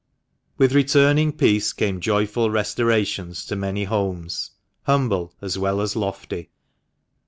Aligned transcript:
With 0.57 0.73
returning 0.73 1.31
peace 1.31 1.73
came 1.73 1.99
joyful 1.99 2.49
restorations 2.49 3.45
to 3.45 3.55
many 3.55 3.83
homes, 3.83 4.49
humble 4.87 5.35
as 5.43 5.59
well 5.59 5.79
as 5.79 5.95
lofty. 5.95 6.49